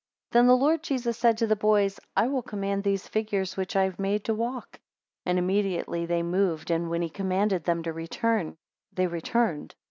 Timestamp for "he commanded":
7.03-7.65